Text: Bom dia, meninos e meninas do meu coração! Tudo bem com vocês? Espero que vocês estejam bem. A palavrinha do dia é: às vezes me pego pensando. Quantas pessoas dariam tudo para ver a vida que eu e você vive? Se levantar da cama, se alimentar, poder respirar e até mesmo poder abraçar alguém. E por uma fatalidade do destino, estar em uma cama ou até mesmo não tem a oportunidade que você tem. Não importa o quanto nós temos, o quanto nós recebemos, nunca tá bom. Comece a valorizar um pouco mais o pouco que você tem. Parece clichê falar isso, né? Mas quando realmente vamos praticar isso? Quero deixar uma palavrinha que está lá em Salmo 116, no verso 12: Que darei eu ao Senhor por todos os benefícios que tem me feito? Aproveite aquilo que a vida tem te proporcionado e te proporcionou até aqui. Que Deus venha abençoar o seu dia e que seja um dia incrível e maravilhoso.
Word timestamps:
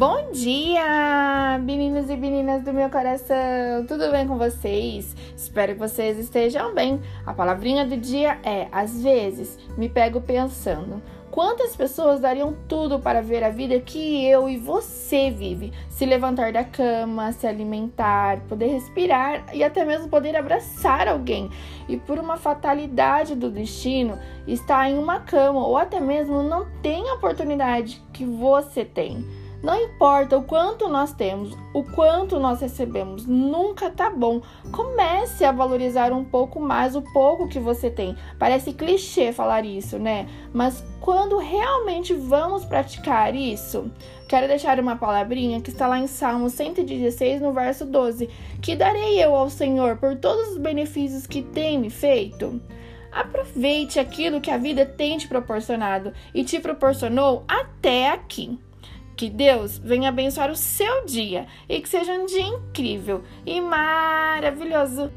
Bom 0.00 0.32
dia, 0.32 1.60
meninos 1.62 2.08
e 2.08 2.16
meninas 2.16 2.62
do 2.62 2.72
meu 2.72 2.88
coração! 2.88 3.84
Tudo 3.86 4.10
bem 4.10 4.26
com 4.26 4.38
vocês? 4.38 5.14
Espero 5.36 5.74
que 5.74 5.78
vocês 5.78 6.18
estejam 6.18 6.74
bem. 6.74 7.02
A 7.26 7.34
palavrinha 7.34 7.84
do 7.84 7.98
dia 7.98 8.38
é: 8.42 8.66
às 8.72 9.02
vezes 9.02 9.58
me 9.76 9.90
pego 9.90 10.22
pensando. 10.22 11.02
Quantas 11.30 11.76
pessoas 11.76 12.18
dariam 12.18 12.56
tudo 12.66 12.98
para 12.98 13.20
ver 13.20 13.44
a 13.44 13.50
vida 13.50 13.78
que 13.78 14.24
eu 14.24 14.48
e 14.48 14.56
você 14.56 15.30
vive? 15.30 15.70
Se 15.90 16.06
levantar 16.06 16.50
da 16.50 16.64
cama, 16.64 17.32
se 17.32 17.46
alimentar, 17.46 18.40
poder 18.48 18.68
respirar 18.68 19.54
e 19.54 19.62
até 19.62 19.84
mesmo 19.84 20.08
poder 20.08 20.34
abraçar 20.34 21.08
alguém. 21.08 21.50
E 21.86 21.98
por 21.98 22.18
uma 22.18 22.38
fatalidade 22.38 23.34
do 23.34 23.50
destino, 23.50 24.18
estar 24.46 24.88
em 24.88 24.96
uma 24.96 25.20
cama 25.20 25.66
ou 25.66 25.76
até 25.76 26.00
mesmo 26.00 26.42
não 26.42 26.66
tem 26.80 27.06
a 27.10 27.16
oportunidade 27.16 28.02
que 28.14 28.24
você 28.24 28.82
tem. 28.82 29.26
Não 29.62 29.78
importa 29.78 30.38
o 30.38 30.42
quanto 30.42 30.88
nós 30.88 31.12
temos, 31.12 31.54
o 31.74 31.84
quanto 31.84 32.40
nós 32.40 32.62
recebemos, 32.62 33.26
nunca 33.26 33.90
tá 33.90 34.08
bom. 34.08 34.40
Comece 34.72 35.44
a 35.44 35.52
valorizar 35.52 36.12
um 36.12 36.24
pouco 36.24 36.58
mais 36.58 36.96
o 36.96 37.02
pouco 37.02 37.46
que 37.46 37.58
você 37.58 37.90
tem. 37.90 38.16
Parece 38.38 38.72
clichê 38.72 39.32
falar 39.32 39.66
isso, 39.66 39.98
né? 39.98 40.26
Mas 40.54 40.82
quando 40.98 41.36
realmente 41.36 42.14
vamos 42.14 42.64
praticar 42.64 43.34
isso? 43.34 43.90
Quero 44.26 44.48
deixar 44.48 44.80
uma 44.80 44.96
palavrinha 44.96 45.60
que 45.60 45.68
está 45.68 45.86
lá 45.86 45.98
em 45.98 46.06
Salmo 46.06 46.48
116, 46.48 47.42
no 47.42 47.52
verso 47.52 47.84
12: 47.84 48.30
Que 48.62 48.74
darei 48.74 49.22
eu 49.22 49.34
ao 49.34 49.50
Senhor 49.50 49.98
por 49.98 50.16
todos 50.16 50.52
os 50.52 50.58
benefícios 50.58 51.26
que 51.26 51.42
tem 51.42 51.78
me 51.78 51.90
feito? 51.90 52.62
Aproveite 53.12 53.98
aquilo 53.98 54.40
que 54.40 54.50
a 54.50 54.56
vida 54.56 54.86
tem 54.86 55.18
te 55.18 55.28
proporcionado 55.28 56.14
e 56.32 56.44
te 56.44 56.60
proporcionou 56.60 57.44
até 57.46 58.08
aqui. 58.08 58.58
Que 59.20 59.28
Deus 59.28 59.76
venha 59.76 60.08
abençoar 60.08 60.50
o 60.50 60.56
seu 60.56 61.04
dia 61.04 61.46
e 61.68 61.78
que 61.78 61.90
seja 61.90 62.10
um 62.10 62.24
dia 62.24 62.40
incrível 62.40 63.22
e 63.44 63.60
maravilhoso. 63.60 65.10